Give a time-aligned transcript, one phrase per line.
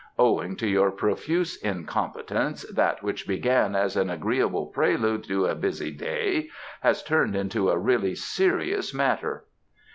[0.17, 5.91] Owing to your profuse incompetence that which began as an agreeable prelude to a busy
[5.91, 6.49] day
[6.81, 9.45] has turned into a really serious matter."